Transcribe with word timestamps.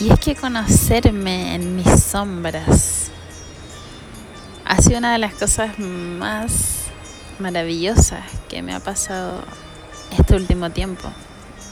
Y 0.00 0.10
es 0.10 0.20
que 0.20 0.36
conocerme 0.36 1.56
en 1.56 1.74
mis 1.74 2.02
sombras 2.02 3.10
ha 4.64 4.80
sido 4.80 4.98
una 4.98 5.12
de 5.12 5.18
las 5.18 5.34
cosas 5.34 5.78
más 5.78 6.84
maravillosas 7.40 8.22
que 8.48 8.62
me 8.62 8.74
ha 8.74 8.80
pasado 8.80 9.42
este 10.16 10.36
último 10.36 10.70
tiempo. 10.70 11.10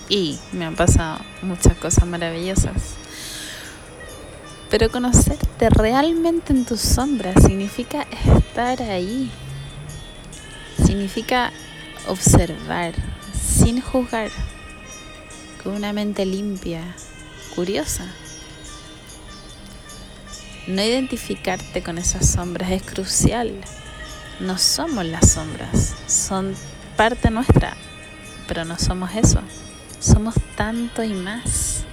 Y 0.08 0.38
me 0.52 0.64
han 0.64 0.74
pasado 0.74 1.18
muchas 1.42 1.76
cosas 1.76 2.06
maravillosas. 2.06 2.94
Pero 4.70 4.90
conocerte 4.90 5.70
realmente 5.70 6.52
en 6.52 6.64
tus 6.64 6.80
sombras 6.80 7.34
significa 7.44 8.06
estar 8.24 8.82
ahí. 8.82 9.30
Significa 10.84 11.52
observar 12.08 12.94
sin 13.56 13.80
juzgar, 13.80 14.30
con 15.62 15.74
una 15.74 15.92
mente 15.92 16.26
limpia, 16.26 16.82
curiosa. 17.54 18.04
No 20.66 20.82
identificarte 20.82 21.80
con 21.80 21.96
esas 21.96 22.28
sombras 22.28 22.72
es 22.72 22.82
crucial. 22.82 23.54
No 24.40 24.58
somos 24.58 25.04
las 25.04 25.30
sombras, 25.30 25.94
son 26.08 26.56
parte 26.96 27.30
nuestra, 27.30 27.76
pero 28.48 28.64
no 28.64 28.76
somos 28.76 29.14
eso. 29.14 29.40
Somos 30.00 30.34
tanto 30.56 31.04
y 31.04 31.14
más. 31.14 31.84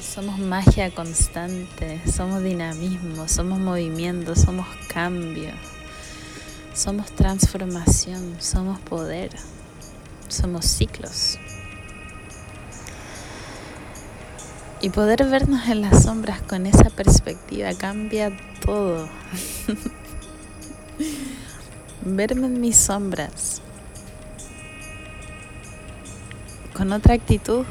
Somos 0.00 0.38
magia 0.38 0.90
constante, 0.90 2.00
somos 2.10 2.42
dinamismo, 2.42 3.28
somos 3.28 3.58
movimiento, 3.58 4.34
somos 4.34 4.66
cambio, 4.88 5.50
somos 6.74 7.12
transformación, 7.12 8.36
somos 8.38 8.80
poder, 8.80 9.30
somos 10.28 10.64
ciclos. 10.64 11.38
Y 14.82 14.90
poder 14.90 15.24
vernos 15.24 15.68
en 15.68 15.80
las 15.80 16.02
sombras 16.02 16.42
con 16.42 16.66
esa 16.66 16.90
perspectiva 16.90 17.72
cambia 17.72 18.36
todo. 18.64 19.08
Verme 22.04 22.48
en 22.48 22.60
mis 22.60 22.78
sombras. 22.78 23.62
Con 26.74 26.90
otra 26.90 27.14
actitud, 27.14 27.64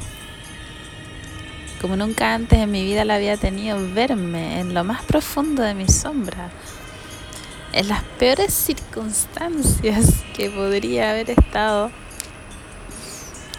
como 1.82 1.98
nunca 1.98 2.34
antes 2.34 2.60
en 2.60 2.72
mi 2.72 2.82
vida 2.86 3.04
la 3.04 3.16
había 3.16 3.36
tenido, 3.36 3.78
verme 3.94 4.62
en 4.62 4.74
lo 4.74 4.86
más 4.86 5.04
profundo 5.04 5.64
de 5.64 5.74
mi 5.74 5.90
sombra, 5.90 6.50
en 7.74 7.90
las 7.90 8.04
peores 8.20 8.54
circunstancias 8.54 10.24
que 10.34 10.50
podría 10.50 11.10
haber 11.10 11.32
estado 11.32 11.92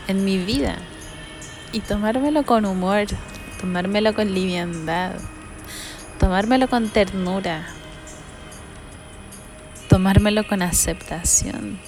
en 0.08 0.24
mi 0.24 0.38
vida. 0.38 0.78
Y 1.72 1.80
tomármelo 1.80 2.44
con 2.44 2.64
humor, 2.64 3.06
tomármelo 3.62 4.12
con 4.12 4.34
liviandad, 4.34 5.12
tomármelo 6.18 6.66
con 6.68 6.88
ternura, 6.88 7.64
tomármelo 9.88 10.44
con 10.48 10.62
aceptación, 10.62 11.78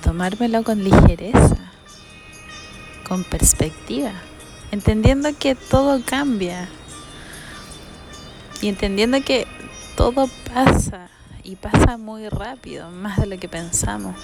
tomármelo 0.00 0.62
con 0.62 0.84
ligereza, 0.84 1.56
con 3.02 3.24
perspectiva, 3.24 4.12
entendiendo 4.70 5.36
que 5.36 5.56
todo 5.56 6.00
cambia 6.04 6.68
y 8.62 8.68
entendiendo 8.68 9.20
que 9.22 9.48
todo 9.96 10.30
pasa 10.54 11.08
y 11.42 11.56
pasa 11.56 11.96
muy 11.96 12.28
rápido, 12.28 12.92
más 12.92 13.18
de 13.18 13.26
lo 13.26 13.38
que 13.40 13.48
pensamos. 13.48 14.14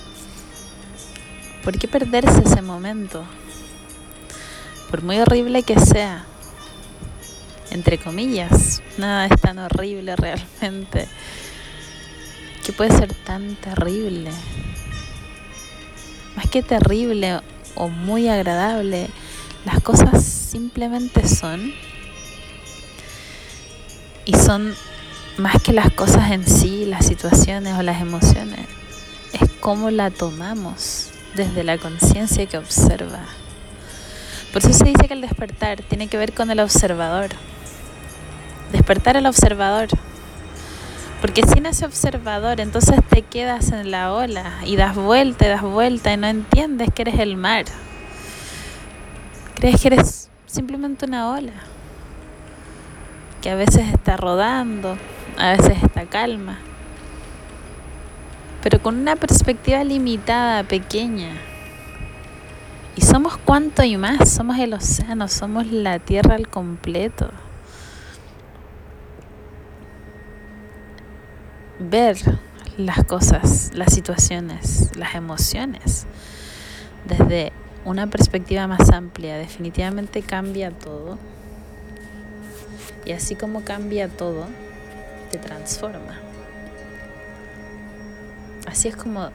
¿Por 1.65 1.77
qué 1.77 1.89
perderse 1.89 2.45
ese 2.45 2.63
momento? 2.63 3.25
Por 4.91 5.03
muy 5.03 5.19
horrible 5.19 5.63
que 5.63 5.79
sea, 5.79 6.25
entre 7.71 7.99
comillas, 7.99 8.83
nada 8.99 9.27
es 9.27 9.41
tan 9.41 9.59
horrible 9.59 10.17
realmente. 10.17 11.09
que 12.65 12.73
puede 12.73 12.97
ser 12.97 13.15
tan 13.15 13.55
terrible? 13.57 14.31
Más 16.37 16.49
que 16.51 16.63
terrible 16.63 17.41
o 17.75 17.89
muy 17.89 18.29
agradable, 18.29 19.09
las 19.65 19.81
cosas 19.83 20.25
simplemente 20.25 21.29
son. 21.29 21.73
Y 24.25 24.35
son 24.35 24.75
más 25.37 25.63
que 25.63 25.73
las 25.73 25.93
cosas 25.93 26.33
en 26.33 26.47
sí, 26.47 26.85
las 26.87 27.07
situaciones 27.07 27.75
o 27.79 27.83
las 27.83 28.01
emociones. 28.01 28.67
Es 29.33 29.51
cómo 29.61 29.91
la 29.91 30.11
tomamos 30.11 31.11
desde 31.35 31.63
la 31.63 31.79
conciencia 31.79 32.47
que 32.47 32.59
observa. 32.59 33.25
Por 34.57 34.65
eso 34.65 34.73
se 34.73 34.87
dice 34.87 35.07
que 35.07 35.13
el 35.13 35.21
despertar 35.21 35.83
tiene 35.83 36.09
que 36.09 36.17
ver 36.17 36.33
con 36.33 36.51
el 36.51 36.61
observador. 36.61 37.29
Despertar 38.73 39.19
al 39.19 39.27
observador. 39.27 39.89
Porque 41.21 41.43
sin 41.43 41.67
ese 41.67 41.85
observador, 41.85 42.59
entonces 42.63 43.05
te 43.07 43.21
quedas 43.21 43.71
en 43.73 43.91
la 43.91 44.15
ola 44.15 44.55
y 44.65 44.77
das 44.77 44.95
vuelta 44.97 45.45
y 45.45 45.49
das 45.51 45.61
vuelta 45.61 46.11
y 46.11 46.17
no 46.17 46.27
entiendes 46.27 46.89
que 46.95 47.03
eres 47.03 47.19
el 47.19 47.37
mar. 47.37 47.67
Crees 49.57 49.79
que 49.79 49.89
eres 49.89 50.31
simplemente 50.47 51.05
una 51.05 51.33
ola 51.33 51.53
que 53.43 53.51
a 53.51 53.57
veces 53.57 53.87
está 53.93 54.17
rodando, 54.17 54.97
a 55.37 55.51
veces 55.51 55.83
está 55.83 56.07
calma, 56.07 56.57
pero 58.63 58.81
con 58.81 58.97
una 58.97 59.17
perspectiva 59.17 59.85
limitada, 59.85 60.63
pequeña. 60.63 61.35
Somos 63.17 63.39
cuanto 63.39 63.83
y 63.83 63.97
más, 63.97 64.29
somos 64.29 64.59
el 64.59 64.75
océano, 64.75 65.27
somos 65.27 65.67
la 65.69 65.99
tierra 65.99 66.35
al 66.35 66.49
completo. 66.49 67.31
Ver 71.79 72.19
las 72.77 73.05
cosas, 73.05 73.71
las 73.73 73.95
situaciones, 73.95 74.95
las 74.99 75.15
emociones 75.15 76.05
desde 77.07 77.55
una 77.87 78.07
perspectiva 78.07 78.67
más 78.67 78.91
amplia 78.91 79.39
definitivamente 79.39 80.21
cambia 80.21 80.71
todo. 80.71 81.17
Y 83.07 83.13
así 83.13 83.35
como 83.35 83.65
cambia 83.65 84.09
todo, 84.09 84.45
te 85.31 85.39
transforma. 85.39 86.19
Así 88.67 88.89
es 88.89 88.97
como 88.97 89.31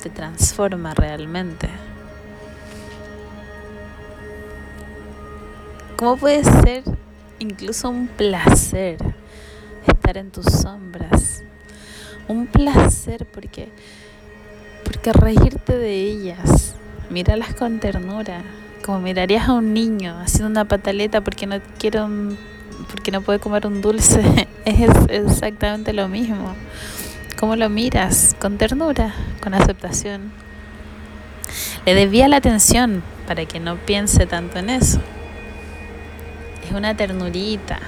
te 0.00 0.10
transforma 0.10 0.94
realmente. 0.94 1.68
¿Cómo 5.96 6.18
puede 6.18 6.44
ser 6.44 6.82
incluso 7.38 7.88
un 7.88 8.06
placer 8.06 8.98
estar 9.86 10.18
en 10.18 10.30
tus 10.30 10.44
sombras? 10.44 11.42
Un 12.28 12.46
placer 12.46 13.26
porque, 13.32 13.70
porque 14.84 15.14
reírte 15.14 15.78
de 15.78 15.94
ellas, 15.94 16.74
míralas 17.08 17.54
con 17.54 17.80
ternura, 17.80 18.42
como 18.84 19.00
mirarías 19.00 19.48
a 19.48 19.54
un 19.54 19.72
niño 19.72 20.18
haciendo 20.20 20.50
una 20.50 20.66
pataleta 20.66 21.22
porque 21.22 21.46
no 21.46 21.60
quiero 21.78 22.10
porque 22.90 23.10
no 23.10 23.22
puede 23.22 23.38
comer 23.38 23.66
un 23.66 23.80
dulce, 23.80 24.48
es 24.66 24.90
exactamente 25.08 25.94
lo 25.94 26.08
mismo. 26.08 26.54
¿Cómo 27.40 27.56
lo 27.56 27.70
miras? 27.70 28.36
Con 28.38 28.58
ternura, 28.58 29.14
con 29.40 29.54
aceptación. 29.54 30.30
Le 31.86 31.94
desvía 31.94 32.28
la 32.28 32.36
atención 32.36 33.02
para 33.26 33.46
que 33.46 33.60
no 33.60 33.76
piense 33.76 34.26
tanto 34.26 34.58
en 34.58 34.68
eso 34.68 35.00
es 36.66 36.72
una 36.72 36.96
ternurita. 36.96 37.78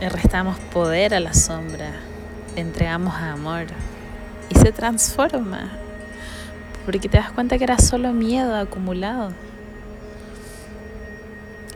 Le 0.00 0.08
restamos 0.08 0.58
poder 0.58 1.14
a 1.14 1.20
la 1.20 1.32
sombra, 1.32 1.92
le 2.54 2.60
entregamos 2.60 3.14
amor 3.14 3.66
y 4.50 4.54
se 4.54 4.72
transforma. 4.72 5.70
Porque 6.84 7.08
te 7.08 7.16
das 7.16 7.32
cuenta 7.32 7.58
que 7.58 7.64
era 7.64 7.78
solo 7.78 8.12
miedo 8.12 8.54
acumulado. 8.54 9.32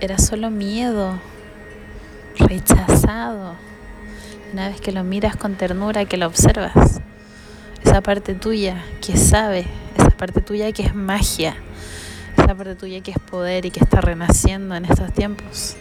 Era 0.00 0.18
solo 0.18 0.50
miedo 0.50 1.18
rechazado. 2.38 3.54
Una 4.52 4.68
vez 4.68 4.80
que 4.80 4.92
lo 4.92 5.04
miras 5.04 5.36
con 5.36 5.54
ternura, 5.54 6.04
que 6.04 6.16
lo 6.16 6.26
observas, 6.26 7.00
esa 7.82 8.00
parte 8.02 8.34
tuya 8.34 8.82
que 9.04 9.16
sabe, 9.16 9.64
esa 9.96 10.10
parte 10.10 10.40
tuya 10.40 10.72
que 10.72 10.82
es 10.82 10.94
magia, 10.94 11.56
parte 12.54 12.74
tuya 12.74 13.00
que 13.00 13.12
es 13.12 13.18
poder 13.18 13.66
y 13.66 13.70
que 13.70 13.80
está 13.80 14.00
renaciendo 14.00 14.74
en 14.74 14.84
estos 14.84 15.12
tiempos. 15.12 15.76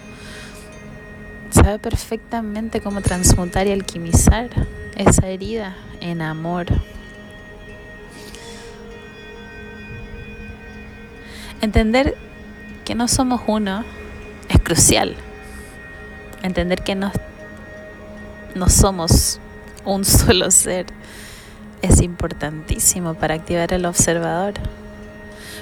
Sabe 1.51 1.79
perfectamente 1.79 2.81
cómo 2.81 3.01
transmutar 3.01 3.67
y 3.67 3.71
alquimizar 3.71 4.49
esa 4.95 5.27
herida 5.27 5.75
en 5.99 6.21
amor. 6.21 6.67
Entender 11.61 12.15
que 12.85 12.95
no 12.95 13.07
somos 13.07 13.41
uno 13.47 13.83
es 14.47 14.59
crucial. 14.59 15.15
Entender 16.43 16.83
que 16.83 16.95
no, 16.95 17.11
no 18.55 18.69
somos 18.69 19.39
un 19.85 20.05
solo 20.05 20.51
ser 20.51 20.85
es 21.81 22.01
importantísimo 22.01 23.13
para 23.13 23.35
activar 23.35 23.73
el 23.73 23.85
observador. 23.85 24.53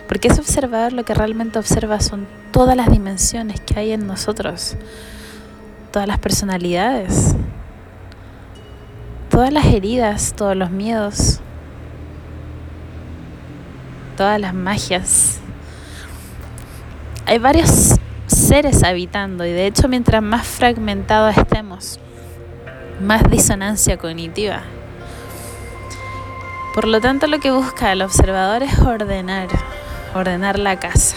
Porque 0.08 0.28
ese 0.28 0.42
observador 0.42 0.94
lo 0.94 1.06
que 1.06 1.14
realmente 1.14 1.60
observa 1.60 2.00
son 2.00 2.28
todas 2.52 2.76
las 2.76 2.90
dimensiones 2.90 3.60
que 3.62 3.80
hay 3.80 3.92
en 3.92 4.08
nosotros, 4.08 4.76
todas 5.92 6.08
las 6.08 6.20
personalidades, 6.20 7.36
todas 9.30 9.52
las 9.52 9.66
heridas, 9.66 10.34
todos 10.36 10.56
los 10.56 10.72
miedos, 10.72 11.40
todas 14.16 14.40
las 14.40 14.54
magias. 14.54 15.40
Hay 17.26 17.40
varios 17.40 17.96
seres 18.28 18.84
habitando 18.84 19.46
y 19.46 19.52
de 19.52 19.68
hecho 19.68 19.88
mientras 19.88 20.24
más 20.24 20.48
fragmentados 20.48 21.38
estemos, 21.38 22.00
más 23.02 23.30
disonancia 23.30 23.98
cognitiva. 23.98 24.64
Por 26.74 26.88
lo 26.88 27.02
tanto, 27.02 27.28
lo 27.28 27.40
que 27.40 27.50
busca 27.52 27.92
el 27.92 28.04
observador 28.04 28.62
es 28.62 28.78
ordenar, 28.80 29.48
ordenar 30.14 30.60
la 30.60 30.80
casa. 30.80 31.16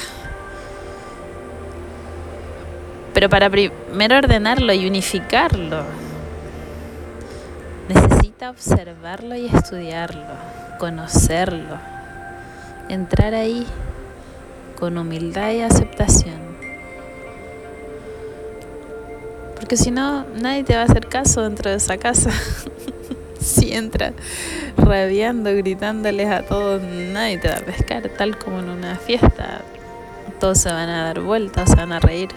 Pero 3.15 3.29
para 3.29 3.51
primero 3.51 4.19
ordenarlo 4.19 4.73
y 4.73 4.87
unificarlo, 4.87 5.83
necesita 7.89 8.51
observarlo 8.51 9.35
y 9.35 9.47
estudiarlo, 9.47 10.23
conocerlo, 10.79 11.77
entrar 12.89 13.35
ahí 13.35 13.67
con 14.79 14.97
humildad 14.97 15.51
y 15.51 15.61
aceptación. 15.61 16.41
Porque 19.57 19.77
si 19.77 19.91
no, 19.91 20.25
nadie 20.41 20.65
te 20.65 20.75
va 20.75 20.83
a 20.83 20.85
hacer 20.85 21.07
caso 21.07 21.43
dentro 21.43 21.71
de 21.71 21.77
esa 21.77 21.99
casa. 21.99 22.31
si 23.51 23.73
entra 23.73 24.13
rabiando, 24.77 25.55
gritándoles 25.55 26.29
a 26.31 26.43
todos, 26.43 26.83
nadie 26.83 27.39
te 27.39 27.49
va 27.49 27.57
a 27.57 27.61
pescar, 27.61 28.09
tal 28.17 28.39
como 28.39 28.61
en 28.61 28.71
una 28.71 28.97
fiesta. 28.97 29.63
Todos 30.39 30.59
se 30.59 30.71
van 30.71 30.89
a 30.89 31.05
dar 31.05 31.21
vueltas, 31.21 31.71
se 31.71 31.77
van 31.77 31.93
a 31.93 32.01
reír. 32.01 32.29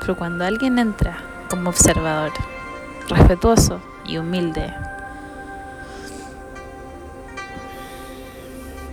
Pero 0.00 0.16
cuando 0.16 0.44
alguien 0.44 0.78
entra 0.78 1.18
como 1.48 1.70
observador, 1.70 2.32
respetuoso 3.08 3.80
y 4.04 4.18
humilde, 4.18 4.72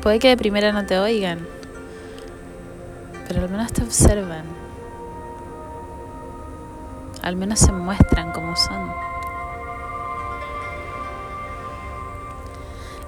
puede 0.01 0.19
que 0.19 0.29
de 0.29 0.37
primera 0.37 0.71
no 0.71 0.85
te 0.85 0.99
oigan, 0.99 1.39
pero 3.27 3.41
al 3.41 3.49
menos 3.49 3.73
te 3.73 3.83
observan 3.83 4.63
al 7.23 7.37
menos 7.37 7.59
se 7.59 7.71
muestran 7.71 8.33
como 8.33 8.55
son. 8.55 9.12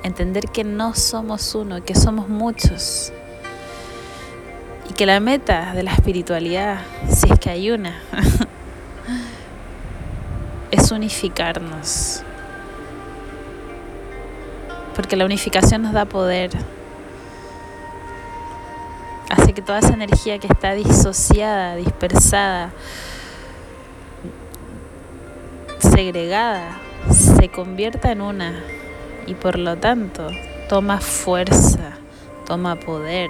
Entender 0.05 0.49
que 0.49 0.63
no 0.63 0.93
somos 0.93 1.55
uno, 1.55 1.83
que 1.83 1.95
somos 1.95 2.29
muchos. 2.29 3.11
Y 4.87 4.93
que 4.93 5.07
la 5.07 5.19
meta 5.19 5.73
de 5.73 5.81
la 5.81 5.93
espiritualidad, 5.93 6.77
si 7.09 7.33
es 7.33 7.39
que 7.39 7.49
hay 7.49 7.71
una, 7.71 7.99
es 10.69 10.91
unificarnos. 10.91 12.21
Porque 14.95 15.15
la 15.15 15.25
unificación 15.25 15.81
nos 15.81 15.93
da 15.93 16.05
poder. 16.05 16.51
Hace 19.31 19.53
que 19.53 19.63
toda 19.63 19.79
esa 19.79 19.95
energía 19.95 20.37
que 20.37 20.45
está 20.45 20.75
disociada, 20.75 21.77
dispersada, 21.77 22.71
segregada 25.79 26.77
se 27.11 27.49
convierta 27.49 28.11
en 28.11 28.21
una 28.21 28.74
y 29.27 29.33
por 29.33 29.57
lo 29.57 29.77
tanto 29.77 30.27
toma 30.69 30.99
fuerza, 30.99 31.97
toma 32.45 32.75
poder, 32.75 33.29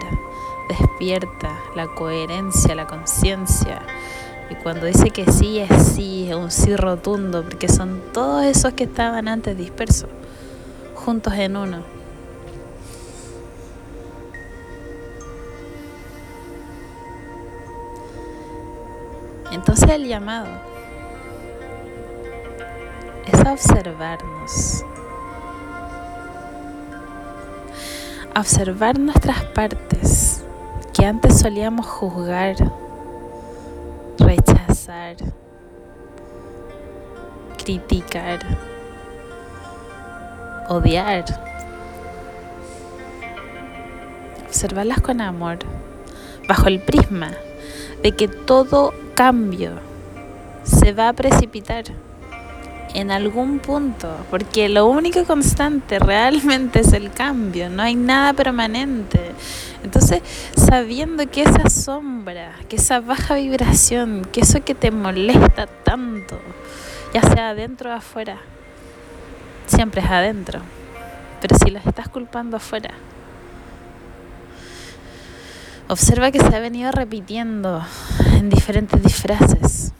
despierta 0.69 1.59
la 1.75 1.87
coherencia, 1.87 2.75
la 2.75 2.87
conciencia. 2.87 3.81
Y 4.49 4.55
cuando 4.55 4.85
dice 4.85 5.09
que 5.09 5.31
sí, 5.31 5.59
es 5.59 5.87
sí, 5.87 6.27
es 6.29 6.35
un 6.35 6.51
sí 6.51 6.75
rotundo, 6.75 7.43
porque 7.43 7.67
son 7.67 8.01
todos 8.13 8.45
esos 8.45 8.73
que 8.73 8.83
estaban 8.83 9.27
antes 9.27 9.57
dispersos, 9.57 10.09
juntos 10.95 11.33
en 11.33 11.57
uno. 11.57 11.95
Entonces 19.51 19.89
el 19.89 20.07
llamado 20.07 20.47
es 23.25 23.39
observarnos. 23.47 24.83
Observar 28.37 28.99
nuestras 28.99 29.45
partes 29.45 30.43
que 30.93 31.05
antes 31.05 31.39
solíamos 31.39 31.85
juzgar, 31.85 32.55
rechazar, 34.19 35.15
criticar, 37.63 38.39
odiar. 40.67 41.23
Observarlas 44.45 44.99
con 44.99 45.21
amor, 45.21 45.59
bajo 46.49 46.67
el 46.67 46.81
prisma 46.81 47.31
de 48.03 48.11
que 48.11 48.27
todo 48.27 48.93
cambio 49.15 49.71
se 50.63 50.91
va 50.91 51.07
a 51.07 51.13
precipitar 51.13 51.85
en 52.95 53.11
algún 53.11 53.59
punto, 53.59 54.15
porque 54.31 54.69
lo 54.69 54.85
único 54.85 55.25
constante 55.25 55.99
realmente 55.99 56.79
es 56.79 56.93
el 56.93 57.11
cambio, 57.11 57.69
no 57.69 57.83
hay 57.83 57.93
nada 57.93 58.31
permanente. 58.31 59.33
Entonces, 59.83 60.21
sabiendo 60.55 61.29
que 61.29 61.43
esa 61.43 61.69
sombra, 61.69 62.53
que 62.69 62.77
esa 62.77 63.01
baja 63.01 63.35
vibración, 63.35 64.25
que 64.31 64.39
eso 64.39 64.63
que 64.63 64.73
te 64.73 64.91
molesta 64.91 65.67
tanto, 65.67 66.39
ya 67.13 67.21
sea 67.21 67.49
adentro 67.49 67.89
o 67.89 67.93
afuera, 67.93 68.37
siempre 69.67 69.99
es 70.01 70.09
adentro, 70.09 70.61
pero 71.41 71.57
si 71.57 71.71
lo 71.71 71.79
estás 71.79 72.07
culpando 72.07 72.55
afuera, 72.55 72.91
observa 75.89 76.31
que 76.31 76.39
se 76.39 76.55
ha 76.55 76.59
venido 76.59 76.93
repitiendo 76.93 77.85
en 78.37 78.49
diferentes 78.49 79.03
disfraces. 79.03 79.91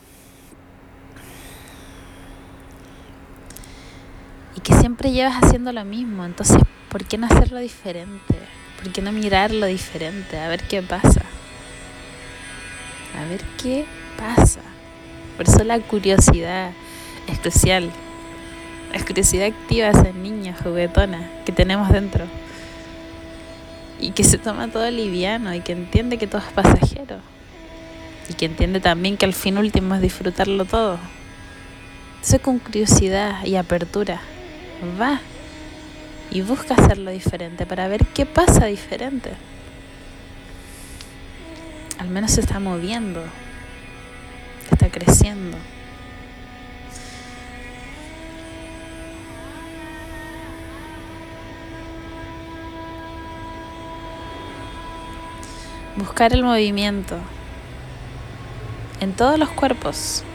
que 4.66 4.74
siempre 5.06 5.12
llevas 5.12 5.44
haciendo 5.44 5.72
lo 5.72 5.86
mismo. 5.86 6.26
Entonces, 6.26 6.58
¿por 6.90 7.06
qué 7.06 7.18
no 7.18 7.28
hacerlo 7.28 7.60
diferente? 7.60 8.36
¿Por 8.82 8.92
qué 8.92 9.02
no 9.02 9.12
mirarlo 9.12 9.68
diferente? 9.68 10.40
A 10.40 10.48
ver 10.48 10.64
qué 10.64 10.82
pasa. 10.82 11.22
A 13.20 13.30
ver 13.30 13.42
qué 13.62 13.86
pasa. 14.18 14.62
Por 15.38 15.48
eso 15.48 15.64
la 15.64 15.80
curiosidad 15.80 16.72
es 17.28 17.40
crucial. 17.40 17.92
La 18.94 19.06
curiosidad 19.06 19.48
activa 19.48 19.90
esa 19.90 20.12
niña 20.12 20.56
juguetona 20.64 21.30
que 21.46 21.52
tenemos 21.52 21.90
dentro. 21.90 22.26
Y 24.00 24.12
que 24.12 24.24
se 24.24 24.40
toma 24.40 24.70
todo 24.70 24.90
liviano 24.90 25.54
y 25.54 25.62
que 25.62 25.74
entiende 25.74 26.18
que 26.18 26.26
todo 26.26 26.42
es 26.42 26.54
pasajero. 26.54 27.18
Y 28.28 28.34
que 28.34 28.46
entiende 28.46 28.80
también 28.80 29.18
que 29.18 29.26
al 29.26 29.34
fin 29.34 29.60
último 29.60 29.94
es 29.94 30.02
disfrutarlo 30.02 30.66
todo. 30.66 30.98
Entonces 32.16 32.42
con 32.42 32.58
curiosidad 32.58 33.46
y 33.46 33.56
apertura 33.56 34.20
va 35.00 35.20
y 36.32 36.42
busca 36.42 36.74
hacerlo 36.76 37.12
diferente 37.12 37.66
para 37.66 37.88
ver 37.88 38.06
qué 38.08 38.26
pasa 38.26 38.66
diferente. 38.66 39.32
Al 42.00 42.10
menos 42.10 42.32
se 42.32 42.42
está 42.42 42.60
moviendo, 42.60 43.24
está 44.72 44.90
creciendo. 44.90 45.58
Buscar 55.96 56.34
el 56.34 56.44
movimiento 56.44 57.18
en 59.00 59.14
todos 59.14 59.40
los 59.40 59.50
cuerpos 59.50 60.26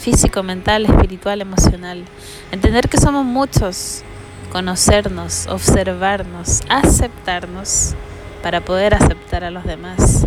físico, 0.00 0.42
mental, 0.42 0.86
espiritual, 0.86 1.42
emocional. 1.42 2.04
Entender 2.50 2.88
que 2.88 2.98
somos 2.98 3.24
muchos, 3.24 4.02
conocernos, 4.50 5.46
observarnos, 5.46 6.62
aceptarnos 6.70 7.94
para 8.42 8.62
poder 8.62 8.94
aceptar 8.94 9.44
a 9.44 9.50
los 9.50 9.64
demás. 9.64 10.26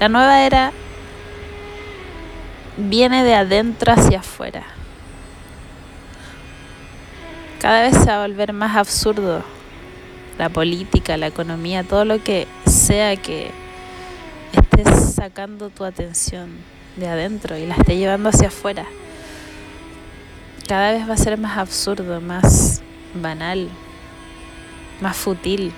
La 0.00 0.08
nueva 0.08 0.42
era 0.42 0.72
viene 2.76 3.22
de 3.22 3.34
adentro 3.34 3.92
hacia 3.92 4.20
afuera. 4.20 4.64
Cada 7.60 7.82
vez 7.82 7.94
se 7.94 8.06
va 8.06 8.24
a 8.24 8.26
volver 8.26 8.52
más 8.52 8.76
absurdo 8.76 9.44
la 10.36 10.48
política, 10.48 11.16
la 11.16 11.28
economía, 11.28 11.84
todo 11.84 12.04
lo 12.04 12.22
que 12.24 12.48
sea 12.66 13.14
que 13.16 13.50
estés 14.52 15.14
sacando 15.14 15.68
tu 15.68 15.84
atención 15.84 16.79
de 17.00 17.08
adentro 17.08 17.56
y 17.56 17.66
la 17.66 17.74
esté 17.74 17.96
llevando 17.96 18.28
hacia 18.28 18.48
afuera. 18.48 18.86
Cada 20.68 20.92
vez 20.92 21.08
va 21.08 21.14
a 21.14 21.16
ser 21.16 21.36
más 21.36 21.58
absurdo, 21.58 22.20
más 22.20 22.82
banal, 23.14 23.68
más 25.00 25.16
fútil. 25.16 25.72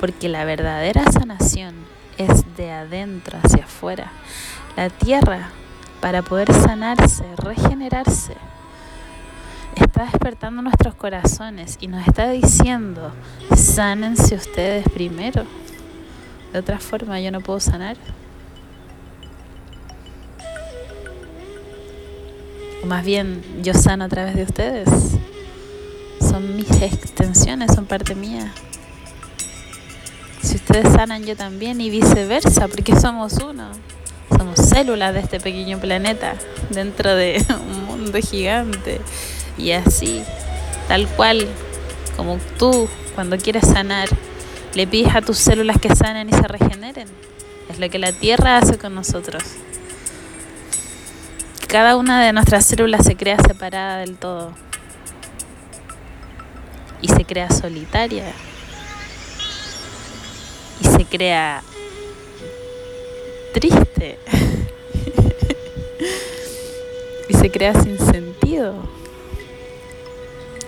Porque 0.00 0.30
la 0.30 0.44
verdadera 0.46 1.04
sanación 1.12 1.74
es 2.16 2.56
de 2.56 2.72
adentro 2.72 3.38
hacia 3.42 3.64
afuera. 3.64 4.12
La 4.76 4.88
tierra, 4.88 5.50
para 6.00 6.22
poder 6.22 6.52
sanarse, 6.52 7.24
regenerarse, 7.36 8.34
está 9.76 10.04
despertando 10.04 10.62
nuestros 10.62 10.94
corazones 10.94 11.78
y 11.80 11.88
nos 11.88 12.06
está 12.06 12.30
diciendo, 12.30 13.12
sánense 13.54 14.36
ustedes 14.36 14.88
primero. 14.88 15.44
De 16.52 16.60
otra 16.60 16.78
forma 16.78 17.20
yo 17.20 17.30
no 17.30 17.40
puedo 17.40 17.60
sanar. 17.60 17.96
O 22.84 22.86
más 22.86 23.02
bien 23.02 23.42
yo 23.62 23.72
sano 23.72 24.04
a 24.04 24.08
través 24.10 24.34
de 24.36 24.42
ustedes. 24.42 24.88
Son 26.20 26.54
mis 26.54 26.70
extensiones, 26.82 27.74
son 27.74 27.86
parte 27.86 28.14
mía. 28.14 28.52
Si 30.42 30.56
ustedes 30.56 30.92
sanan 30.92 31.24
yo 31.24 31.34
también 31.34 31.80
y 31.80 31.88
viceversa, 31.88 32.68
porque 32.68 32.94
somos 32.94 33.38
uno. 33.42 33.70
Somos 34.36 34.58
células 34.58 35.14
de 35.14 35.20
este 35.20 35.40
pequeño 35.40 35.78
planeta 35.78 36.34
dentro 36.68 37.14
de 37.14 37.42
un 37.70 37.86
mundo 37.86 38.18
gigante. 38.18 39.00
Y 39.56 39.70
así, 39.70 40.22
tal 40.86 41.08
cual, 41.08 41.48
como 42.18 42.38
tú 42.58 42.86
cuando 43.14 43.38
quieres 43.38 43.66
sanar, 43.66 44.10
le 44.74 44.86
pides 44.86 45.14
a 45.14 45.22
tus 45.22 45.38
células 45.38 45.78
que 45.80 45.96
sanen 45.96 46.28
y 46.28 46.32
se 46.32 46.46
regeneren. 46.46 47.08
Es 47.70 47.78
lo 47.78 47.88
que 47.88 47.98
la 47.98 48.12
Tierra 48.12 48.58
hace 48.58 48.76
con 48.76 48.94
nosotros. 48.94 49.42
Cada 51.74 51.96
una 51.96 52.24
de 52.24 52.32
nuestras 52.32 52.64
células 52.64 53.04
se 53.04 53.16
crea 53.16 53.36
separada 53.36 53.96
del 53.96 54.16
todo. 54.16 54.52
Y 57.02 57.08
se 57.08 57.24
crea 57.24 57.50
solitaria. 57.50 58.26
Y 60.80 60.84
se 60.84 61.04
crea 61.04 61.64
triste. 63.52 64.20
y 67.28 67.34
se 67.34 67.50
crea 67.50 67.74
sin 67.82 67.98
sentido. 67.98 68.76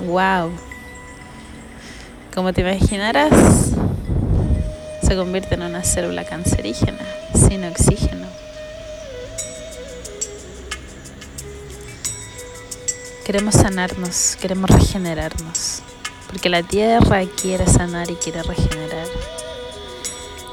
Wow. 0.00 0.50
Como 2.34 2.52
te 2.52 2.62
imaginarás, 2.62 3.70
se 5.04 5.14
convierte 5.14 5.54
en 5.54 5.62
una 5.62 5.84
célula 5.84 6.24
cancerígena, 6.24 7.06
sin 7.32 7.64
oxígeno. 7.64 8.35
Queremos 13.26 13.56
sanarnos, 13.56 14.36
queremos 14.40 14.70
regenerarnos, 14.70 15.82
porque 16.28 16.48
la 16.48 16.62
tierra 16.62 17.22
quiere 17.26 17.66
sanar 17.66 18.08
y 18.08 18.14
quiere 18.14 18.40
regenerar. 18.44 19.08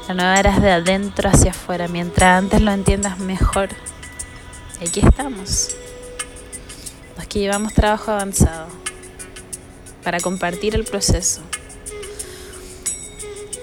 La 0.08 0.14
nueva 0.14 0.40
era 0.40 0.56
es 0.56 0.60
de 0.60 0.72
adentro 0.72 1.30
hacia 1.30 1.52
afuera, 1.52 1.86
mientras 1.86 2.36
antes 2.42 2.60
lo 2.60 2.72
entiendas 2.72 3.20
mejor. 3.20 3.68
Aquí 4.84 4.98
estamos. 4.98 5.68
Los 7.16 7.28
que 7.28 7.38
llevamos 7.38 7.74
trabajo 7.74 8.10
avanzado 8.10 8.66
para 10.02 10.18
compartir 10.18 10.74
el 10.74 10.82
proceso 10.82 11.42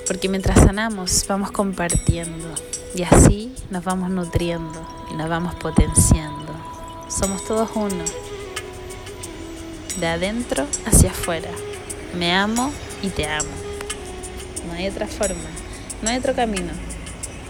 porque 0.07 0.29
mientras 0.29 0.59
sanamos 0.59 1.25
vamos 1.27 1.51
compartiendo 1.51 2.49
y 2.95 3.03
así 3.03 3.53
nos 3.69 3.83
vamos 3.83 4.09
nutriendo 4.09 4.87
y 5.11 5.15
nos 5.15 5.29
vamos 5.29 5.55
potenciando. 5.55 6.53
Somos 7.09 7.45
todos 7.45 7.69
uno, 7.75 8.03
de 9.97 10.07
adentro 10.07 10.65
hacia 10.85 11.11
afuera. 11.11 11.49
Me 12.17 12.33
amo 12.33 12.71
y 13.01 13.09
te 13.09 13.25
amo. 13.25 13.49
No 14.67 14.73
hay 14.73 14.87
otra 14.87 15.07
forma, 15.07 15.49
no 16.01 16.09
hay 16.09 16.17
otro 16.17 16.33
camino. 16.33 16.71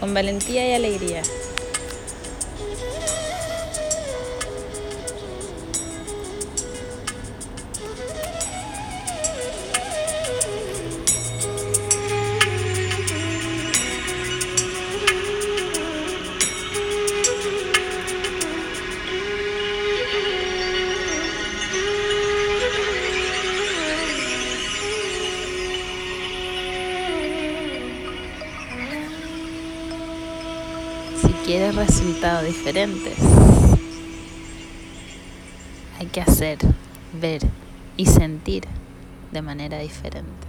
Con 0.00 0.14
valentía 0.14 0.68
y 0.68 0.74
alegría. 0.74 1.22
Quieres 31.52 31.74
resultados 31.74 32.46
diferentes, 32.46 33.12
hay 36.00 36.06
que 36.06 36.22
hacer, 36.22 36.56
ver 37.20 37.42
y 37.98 38.06
sentir 38.06 38.64
de 39.32 39.42
manera 39.42 39.78
diferente. 39.78 40.41